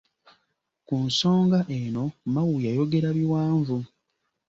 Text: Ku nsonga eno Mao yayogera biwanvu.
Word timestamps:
Ku 0.87 0.95
nsonga 1.07 1.59
eno 1.79 2.03
Mao 2.33 2.53
yayogera 2.65 3.09
biwanvu. 3.17 3.77